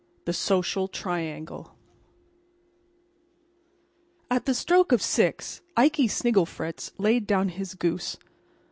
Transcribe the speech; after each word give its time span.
THE 0.25 0.33
SOCIAL 0.33 0.87
TRIANGLE 0.87 1.75
At 4.31 4.45
the 4.45 4.55
stroke 4.55 4.91
of 4.91 4.99
six 4.99 5.61
Ikey 5.77 6.07
Snigglefritz 6.07 6.91
laid 6.97 7.27
down 7.27 7.49
his 7.49 7.75
goose. 7.75 8.17